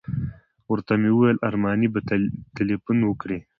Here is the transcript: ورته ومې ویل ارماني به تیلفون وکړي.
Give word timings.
ورته 0.71 0.91
ومې 0.93 1.11
ویل 1.13 1.37
ارماني 1.47 1.87
به 1.93 1.99
تیلفون 2.57 2.97
وکړي. 3.05 3.39